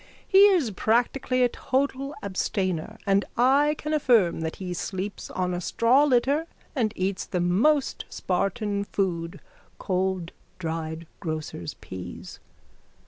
He 0.27 0.47
is 0.47 0.71
practically 0.71 1.43
a 1.43 1.49
total 1.49 2.15
abstainer 2.23 2.97
and 3.05 3.23
I 3.37 3.75
can 3.77 3.93
affirm 3.93 4.39
that 4.41 4.55
he 4.55 4.73
sleeps 4.73 5.29
on 5.29 5.53
a 5.53 5.61
straw 5.61 6.05
litter 6.05 6.47
and 6.75 6.91
eats 6.95 7.23
the 7.27 7.39
most 7.39 8.05
Spartan 8.09 8.83
food, 8.85 9.39
cold 9.77 10.31
dried 10.57 11.05
grocer's 11.19 11.75
peas. 11.75 12.39